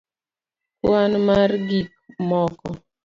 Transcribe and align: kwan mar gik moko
kwan 0.83 1.11
mar 1.27 1.49
gik 1.67 1.91
moko 2.29 2.67